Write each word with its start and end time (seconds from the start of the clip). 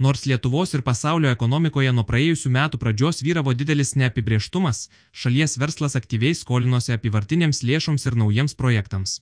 Nors 0.00 0.24
Lietuvos 0.24 0.70
ir 0.72 0.80
pasaulio 0.80 1.28
ekonomikoje 1.28 1.90
nuo 1.92 2.06
praėjusių 2.08 2.50
metų 2.54 2.78
pradžios 2.80 3.18
vyravo 3.20 3.52
didelis 3.52 3.90
neapibrieštumas, 4.00 4.86
šalies 5.12 5.58
verslas 5.60 5.96
aktyviai 5.98 6.38
skolinosi 6.38 6.94
apivartinėms 6.94 7.60
lėšoms 7.68 8.08
ir 8.08 8.16
naujiems 8.22 8.56
projektams. 8.56 9.18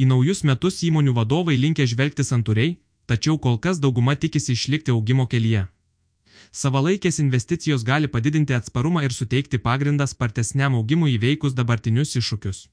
Į 0.00 0.08
naujus 0.08 0.40
metus 0.48 0.80
įmonių 0.88 1.12
vadovai 1.20 1.58
linkia 1.60 1.84
žvelgti 1.92 2.24
santūriai, 2.24 2.78
tačiau 3.04 3.36
kol 3.36 3.60
kas 3.60 3.82
dauguma 3.84 4.16
tikisi 4.16 4.56
išlikti 4.56 4.96
augimo 4.96 5.28
kelyje. 5.28 5.66
Savalaikės 6.50 7.20
investicijos 7.20 7.84
gali 7.84 8.08
padidinti 8.08 8.56
atsparumą 8.56 9.04
ir 9.04 9.12
suteikti 9.12 9.60
pagrindą 9.60 10.08
spartesniam 10.08 10.80
augimui 10.80 11.18
įveikus 11.18 11.52
dabartinius 11.52 12.16
iššūkius. 12.16 12.64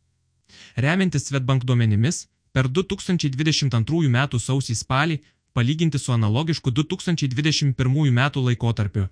Remiantis 0.80 1.28
Svetbank 1.28 1.68
duomenimis, 1.68 2.24
per 2.56 2.72
2022 2.72 4.08
m. 4.08 4.22
sausį 4.40 4.80
spalį, 4.80 5.20
palyginti 5.58 6.00
su 6.00 6.14
analogišku 6.14 6.72
2021 6.72 7.74
m. 8.14 8.22
laikotarpiu, 8.48 9.10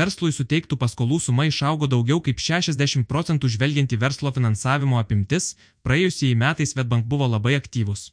Verslui 0.00 0.32
suteiktų 0.32 0.78
paskolų 0.80 1.20
suma 1.26 1.46
išaugo 1.48 1.88
daugiau 1.90 2.20
kaip 2.24 2.40
60 2.46 3.06
procentų 3.10 3.50
žvelgiant 3.54 3.94
į 3.94 4.00
verslo 4.02 4.32
finansavimo 4.34 4.98
apimtis, 5.00 5.54
praėjusiai 5.86 6.34
metais 6.44 6.74
Svetbank 6.74 7.08
buvo 7.08 7.28
labai 7.36 7.56
aktyvus. 7.60 8.10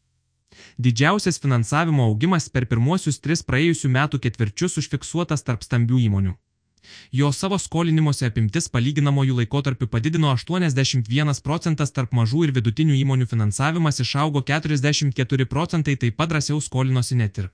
Didžiausias 0.78 1.40
finansavimo 1.40 2.06
augimas 2.12 2.50
per 2.50 2.68
pirmuosius 2.72 3.20
tris 3.24 3.44
praėjusių 3.48 3.92
metų 3.98 4.20
ketvirčius 4.26 4.78
užfiksuotas 4.84 5.48
tarp 5.48 5.64
stambių 5.68 6.02
įmonių. 6.08 6.34
Jo 7.12 7.32
savo 7.32 7.58
skolinimuose 7.60 8.26
apimtis 8.30 8.70
palyginamojų 8.74 9.36
laikotarpių 9.42 9.88
padidino 9.96 10.32
81 10.34 11.42
procentas 11.46 11.92
tarp 11.92 12.14
mažų 12.18 12.46
ir 12.48 12.54
vidutinių 12.58 12.96
įmonių 13.02 13.28
finansavimas 13.34 14.02
išaugo 14.04 14.42
44 14.48 15.46
procentai 15.46 15.96
taip 16.04 16.18
pat 16.18 16.32
drąsiau 16.32 16.62
skolinosi 16.62 17.18
net 17.22 17.38
ir. 17.38 17.50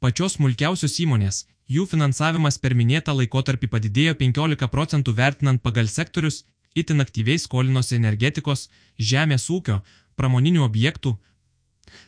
Pačios 0.00 0.36
smulkiausios 0.36 0.98
įmonės, 1.04 1.46
jų 1.68 1.86
finansavimas 1.86 2.58
per 2.58 2.74
minėtą 2.74 3.14
laikotarpį 3.16 3.70
padidėjo 3.74 4.14
15 4.22 4.68
procentų 4.74 5.14
vertinant 5.16 5.62
pagal 5.62 5.88
sektorius, 5.88 6.44
itin 6.74 7.00
aktyviai 7.00 7.38
skolinosi 7.38 7.96
energetikos, 7.96 8.68
žemės 8.98 9.48
ūkio, 9.50 9.80
pramoninių 10.16 10.64
objektų, 10.66 11.16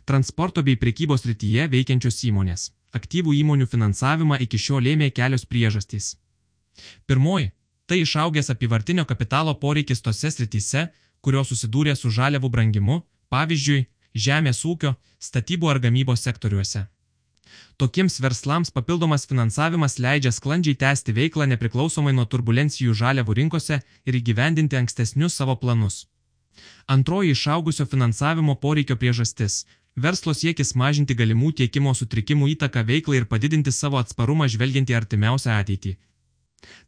transporto 0.05 0.63
bei 0.63 0.77
prekybos 0.77 1.27
rytyje 1.31 1.69
veikiančios 1.73 2.25
įmonės. 2.29 2.71
Aktyvų 2.93 3.33
įmonių 3.41 3.67
finansavimą 3.73 4.37
iki 4.45 4.59
šiol 4.61 4.85
lėmė 4.85 5.09
kelios 5.17 5.47
priežastys. 5.49 6.17
Pirmoji- 7.07 7.51
tai 7.87 8.01
išaugęs 8.01 8.51
apivartinio 8.51 9.05
kapitalo 9.05 9.55
poreikis 9.55 10.01
tose 10.03 10.31
srityse, 10.31 10.89
kurios 11.21 11.53
susidūrė 11.53 11.97
su 11.97 12.11
žaliavų 12.11 12.49
brangimu, 12.51 13.03
pavyzdžiui, 13.31 13.87
žemės 14.15 14.65
ūkio, 14.65 14.97
statybų 15.19 15.71
ar 15.71 15.79
gamybos 15.79 16.21
sektoriuose. 16.27 16.87
Tokiems 17.77 18.21
verslams 18.21 18.71
papildomas 18.71 19.27
finansavimas 19.27 19.99
leidžia 19.99 20.33
sklandžiai 20.33 20.79
tęsti 20.83 21.13
veiklą 21.17 21.47
nepriklausomai 21.53 22.13
nuo 22.17 22.25
turbulencijų 22.25 22.95
žaliavų 23.03 23.37
rinkose 23.41 23.81
ir 24.07 24.19
įgyvendinti 24.21 24.79
ankstesnius 24.81 25.37
savo 25.41 25.57
planus. 25.57 26.07
Antroji 26.87 27.33
išaugusio 27.33 27.87
finansavimo 27.87 28.55
poreikio 28.65 28.97
priežastis- 28.97 29.65
verslo 30.05 30.35
siekis 30.35 30.75
mažinti 30.75 31.15
galimų 31.15 31.53
tiekimo 31.61 31.95
sutrikimų 31.95 32.55
įtaką 32.55 32.85
veiklai 32.91 33.17
ir 33.21 33.27
padidinti 33.33 33.73
savo 33.73 33.99
atsparumą 33.99 34.49
žvelgiant 34.49 34.89
į 34.93 34.97
artimiausią 35.01 35.59
ateitį. 35.61 35.97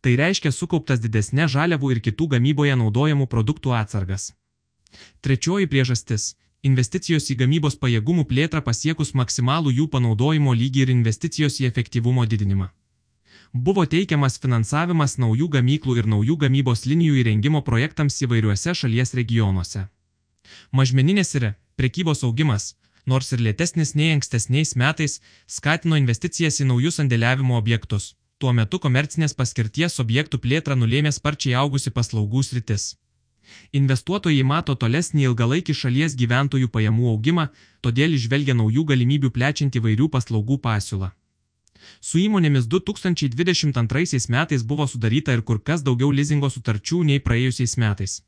Tai 0.01 0.15
reiškia 0.21 0.53
sukauptas 0.53 1.03
didesnė 1.03 1.49
žaliavų 1.57 1.93
ir 1.95 2.01
kitų 2.07 2.29
gamyboje 2.37 2.77
naudojamų 2.79 3.27
produktų 3.27 3.75
atsargas. 3.81 4.33
Trečioji 5.21 5.67
priežastis 5.67 6.35
investicijos 6.65 7.27
į 7.33 7.37
gamybos 7.43 7.77
pajėgumų 7.81 8.25
plėtrą 8.31 8.63
pasiekus 8.65 9.13
maksimalų 9.21 9.75
jų 9.79 9.89
panaudojimo 9.93 10.55
lygį 10.57 10.87
ir 10.87 10.93
investicijos 10.95 11.61
į 11.61 11.69
efektyvumo 11.69 12.25
didinimą. 12.31 12.71
Buvo 13.55 13.85
teikiamas 13.87 14.41
finansavimas 14.43 15.19
naujų 15.23 15.51
gamyklų 15.57 15.99
ir 16.01 16.09
naujų 16.11 16.39
gamybos 16.47 16.87
linijų 16.91 17.21
įrengimo 17.21 17.61
projektams 17.63 18.17
įvairiuose 18.25 18.75
šalies 18.81 19.15
regionuose. 19.15 19.85
Mažmeninės 20.73 21.35
ir 21.39 21.47
prekybos 21.79 22.25
augimas, 22.27 22.75
nors 23.07 23.31
ir 23.33 23.45
lėtesnis 23.45 23.95
nei 23.95 24.11
ankstesniais 24.17 24.75
metais, 24.81 25.21
skatino 25.47 26.01
investicijas 26.01 26.61
į 26.65 26.71
naujus 26.73 26.99
sandėliavimo 26.99 27.61
objektus. 27.61 28.15
Tuo 28.45 28.53
metu 28.53 28.77
komercinės 28.77 29.33
paskirties 29.33 29.95
objektų 30.03 30.37
plėtrą 30.45 30.75
nulėmė 30.77 31.11
sparčiai 31.17 31.55
augusi 31.57 31.89
paslaugų 31.99 32.43
sritis. 32.45 32.83
Investuotojai 33.79 34.43
mato 34.45 34.75
tolesnį 34.83 35.25
ilgalaikį 35.31 35.77
šalies 35.79 36.17
gyventojų 36.23 36.69
pajamų 36.75 37.07
augimą, 37.15 37.47
todėl 37.81 38.19
išvelgia 38.19 38.53
naujų 38.59 38.85
galimybių 38.91 39.31
plečiant 39.39 39.79
įvairių 39.81 40.11
paslaugų 40.19 40.59
pasiūlą. 40.67 41.09
Su 42.05 42.21
įmonėmis 42.21 42.69
2022 42.69 44.29
metais 44.37 44.69
buvo 44.75 44.91
sudaryta 44.93 45.33
ir 45.33 45.41
kur 45.41 45.63
kas 45.71 45.81
daugiau 45.89 46.13
lizingo 46.13 46.53
sutarčių 46.53 47.01
nei 47.09 47.25
praėjusiais 47.25 47.79
metais. 47.81 48.21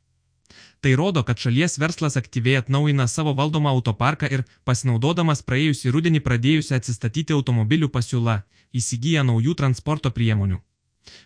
Tai 0.81 0.93
rodo, 1.01 1.23
kad 1.27 1.41
šalies 1.41 1.79
verslas 1.83 2.17
aktyviai 2.21 2.61
atnaujina 2.61 3.07
savo 3.11 3.34
valdomą 3.34 3.73
autoparką 3.75 4.31
ir, 4.31 4.45
pasinaudodamas 4.69 5.43
praėjusį 5.43 5.93
rudenį 5.97 6.23
pradėjusią 6.29 6.79
atsistatyti 6.79 7.34
automobilių 7.37 7.91
pasiūlą, 7.97 8.41
įsigyja 8.81 9.25
naujų 9.27 9.57
transporto 9.62 10.12
priemonių. 10.19 10.61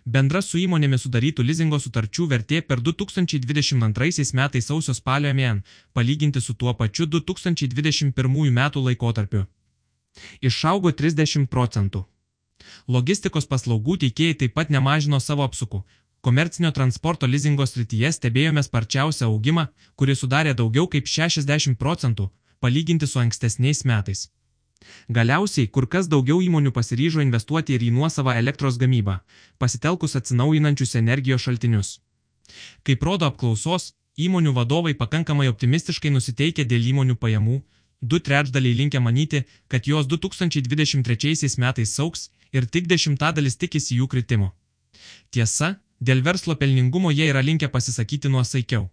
Bendra 0.05 0.41
su 0.45 0.59
įmonėmis 0.61 1.05
sudarytų 1.05 1.45
lizingo 1.45 1.79
sutarčių 1.81 2.27
vertė 2.33 2.61
per 2.61 2.81
2022 2.81 4.27
metais 4.37 4.69
sausio 4.69 4.93
spalio 4.97 5.33
mėn, 5.33 5.63
palyginti 5.93 6.41
su 6.41 6.53
tuo 6.53 6.73
pačiu 6.73 7.07
2021 7.15 8.53
metų 8.59 8.85
laikotarpiu. 8.87 9.45
Išaugo 10.41 10.91
30 10.91 11.47
procentų. 11.47 12.05
Logistikos 12.87 13.47
paslaugų 13.49 13.97
teikėjai 14.03 14.37
taip 14.43 14.53
pat 14.57 14.69
nemažino 14.69 15.19
savo 15.19 15.45
apsukų. 15.47 15.81
Komercinio 16.21 16.69
transporto 16.71 17.25
lizingo 17.25 17.65
srityje 17.65 18.11
stebėjome 18.13 18.61
sparčiausią 18.61 19.25
augimą, 19.25 19.63
kuris 19.97 20.19
sudarė 20.21 20.53
daugiau 20.53 20.85
kaip 20.93 21.09
60 21.09 21.79
procentų, 21.81 22.27
palyginti 22.61 23.09
su 23.09 23.19
ankstesniais 23.23 23.81
metais. 23.89 24.27
Galiausiai, 25.09 25.65
kur 25.67 25.87
kas 25.89 26.09
daugiau 26.13 26.37
įmonių 26.45 26.73
pasiryžo 26.77 27.25
investuoti 27.25 27.73
ir 27.73 27.87
į 27.87 27.89
nuosavą 27.97 28.37
elektros 28.37 28.77
gamybą, 28.77 29.17
pasitelkus 29.57 30.15
atsinaujinančius 30.21 30.95
energijos 31.01 31.41
šaltinius. 31.47 31.91
Kaip 32.85 33.03
rodo 33.09 33.25
apklausos, 33.25 33.91
įmonių 34.17 34.53
vadovai 34.53 34.93
pakankamai 35.01 35.49
optimistiškai 35.49 36.13
nusiteikia 36.13 36.69
dėl 36.69 36.89
įmonių 36.93 37.17
pajamų, 37.17 37.61
du 38.01 38.21
trečdaliai 38.21 38.77
linkia 38.77 39.01
manyti, 39.01 39.45
kad 39.67 39.89
jos 39.89 40.05
2023 40.05 41.57
metais 41.57 41.99
auks 41.99 42.29
ir 42.53 42.69
tik 42.69 42.85
dešimtadalis 42.93 43.57
tikisi 43.57 43.97
jų 43.97 44.07
kritimo. 44.07 44.53
Tiesa, 45.31 45.79
dėl 46.01 46.23
verslo 46.25 46.57
pelningumo 46.57 47.11
jie 47.13 47.29
yra 47.31 47.41
linkę 47.45 47.69
pasisakyti 47.69 48.29
nuosaikiau. 48.29 48.89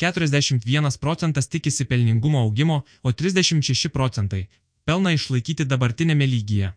41 0.00 0.98
procentas 0.98 1.48
tikisi 1.48 1.84
pelningumo 1.84 2.40
augimo, 2.40 2.84
o 3.02 3.12
36 3.12 3.88
procentai 3.88 4.48
pelną 4.84 5.12
išlaikyti 5.14 5.66
dabartinėme 5.70 6.26
lygyje. 6.26 6.72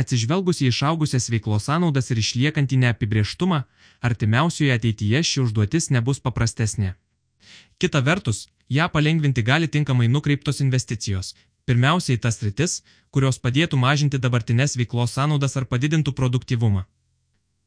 Atsižvelgus 0.00 0.62
į 0.64 0.70
išaugusias 0.72 1.28
veiklos 1.30 1.68
sąnaudas 1.68 2.10
ir 2.10 2.20
išliekantį 2.22 2.78
neapibrieštumą, 2.84 3.60
artimiausioje 4.08 4.72
ateityje 4.78 5.22
ši 5.30 5.42
užduotis 5.44 5.90
nebus 5.94 6.22
paprastesnė. 6.24 6.94
Kita 7.78 8.00
vertus, 8.08 8.48
ją 8.68 8.88
palengvinti 8.94 9.44
gali 9.50 9.68
tinkamai 9.68 10.08
nukreiptos 10.08 10.62
investicijos. 10.64 11.34
Pirmiausiai 11.68 12.18
tas 12.18 12.40
rytis, 12.42 12.80
kurios 13.14 13.38
padėtų 13.44 13.78
mažinti 13.78 14.18
dabartinės 14.18 14.78
veiklos 14.80 15.14
sąnaudas 15.18 15.58
ar 15.60 15.68
padidintų 15.70 16.16
produktivumą. 16.16 16.86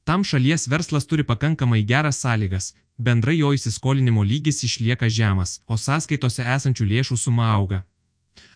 Tam 0.03 0.23
šalies 0.23 0.67
verslas 0.67 1.07
turi 1.07 1.23
pakankamai 1.23 1.81
geras 1.87 2.19
sąlygas, 2.23 2.73
bendrai 2.97 3.37
jo 3.39 3.53
įsiskolinimo 3.55 4.23
lygis 4.23 4.63
išlieka 4.67 5.09
žemas, 5.09 5.61
o 5.67 5.77
sąskaitose 5.79 6.43
esančių 6.55 6.87
lėšų 6.91 7.17
suma 7.17 7.51
auga. 7.55 7.83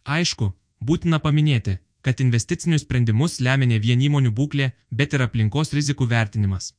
Aišku, 0.03 0.51
Būtina 0.79 1.17
paminėti, 1.19 1.79
kad 2.05 2.19
investicinius 2.21 2.83
sprendimus 2.85 3.39
lemia 3.41 3.67
ne 3.67 3.79
vien 3.81 4.01
įmonių 4.01 4.31
būklė, 4.39 4.71
bet 4.91 5.13
ir 5.13 5.23
aplinkos 5.25 5.73
rizikų 5.73 6.07
vertinimas. 6.11 6.73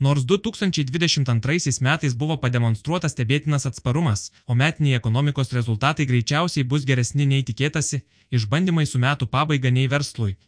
Nors 0.00 0.24
2022 0.24 1.82
metais 1.84 2.14
buvo 2.14 2.36
pademonstruotas 2.40 3.12
stebėtinas 3.12 3.66
atsparumas, 3.68 4.32
o 4.46 4.54
metiniai 4.54 4.96
ekonomikos 4.96 5.52
rezultatai 5.52 6.06
greičiausiai 6.06 6.64
bus 6.64 6.86
geresni 6.88 7.26
nei 7.26 7.44
tikėtasi, 7.44 8.00
išbandymai 8.32 8.86
su 8.86 8.98
metų 8.98 9.28
pabaiga 9.28 9.70
nei 9.70 9.88
verslui, 9.92 10.38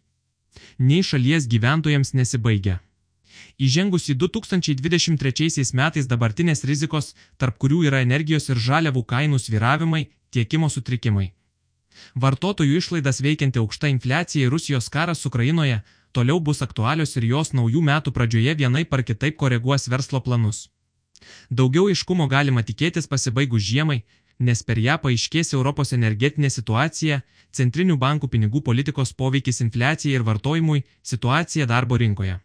nei 0.78 1.04
šalies 1.04 1.46
gyventojams 1.46 2.14
nesibaigia. 2.14 2.80
Įžengus 3.60 4.08
į 4.08 4.14
2023 4.16 5.74
metais 5.76 6.06
dabartinės 6.08 6.64
rizikos, 6.64 7.12
tarp 7.36 7.58
kurių 7.60 7.82
yra 7.90 8.00
energijos 8.00 8.48
ir 8.48 8.56
žaliavų 8.56 9.04
kainų 9.04 9.38
sviravimai, 9.38 10.06
tiekimo 10.32 10.70
sutrikimai. 10.72 11.26
Vartotojų 12.16 12.78
išlaidas 12.80 13.20
veikianti 13.20 13.60
aukšta 13.60 13.90
infliacija 13.92 14.46
ir 14.46 14.54
Rusijos 14.54 14.88
karas 14.88 15.26
Ukrainoje 15.28 15.82
toliau 16.12 16.40
bus 16.40 16.62
aktualios 16.62 17.14
ir 17.16 17.28
jos 17.28 17.52
naujų 17.52 17.84
metų 17.84 18.16
pradžioje 18.16 18.56
vienai 18.62 18.84
par 18.88 19.04
kitaip 19.04 19.36
koreguos 19.36 19.88
verslo 19.92 20.20
planus. 20.24 20.70
Daugiau 21.50 21.90
aiškumo 21.92 22.26
galima 22.32 22.64
tikėtis 22.64 23.10
pasibaigus 23.12 23.62
žiemai, 23.68 24.02
nes 24.40 24.62
per 24.64 24.80
ją 24.80 24.96
paaiškės 25.02 25.52
Europos 25.52 25.92
energetinė 25.92 26.48
situacija, 26.50 27.20
centrinių 27.52 28.00
bankų 28.00 28.32
pinigų 28.32 28.64
politikos 28.64 29.12
poveikis 29.12 29.60
infliacijai 29.60 30.16
ir 30.16 30.24
vartojimui, 30.24 30.86
situacija 31.02 31.68
darbo 31.68 32.00
rinkoje. 32.00 32.40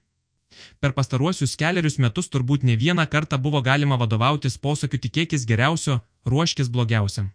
Per 0.79 0.93
pastaruosius 0.97 1.55
keliarius 1.59 1.97
metus 1.99 2.29
turbūt 2.33 2.63
ne 2.67 2.75
vieną 2.75 3.05
kartą 3.13 3.39
buvo 3.47 3.61
galima 3.61 3.97
vadovautis 4.01 4.57
posakiu 4.57 4.99
tikėkis 5.05 5.47
geriausio, 5.49 5.99
ruoškis 6.25 6.69
blogiausiam. 6.69 7.31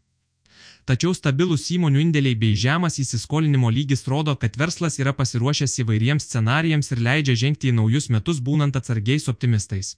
Tačiau 0.88 1.12
stabilus 1.14 1.68
įmonių 1.74 2.00
indėliai 2.02 2.36
bei 2.42 2.56
žemas 2.56 2.98
įsiskolinimo 3.02 3.70
lygis 3.70 4.06
rodo, 4.08 4.34
kad 4.36 4.56
verslas 4.56 4.98
yra 4.98 5.12
pasiruošęs 5.14 5.78
įvairiems 5.84 6.26
scenarijams 6.26 6.90
ir 6.94 7.02
leidžia 7.06 7.36
žengti 7.44 7.70
į 7.70 7.76
naujus 7.78 8.08
metus 8.10 8.40
būnant 8.46 8.78
atsargiais 8.80 9.28
optimistais. 9.32 9.96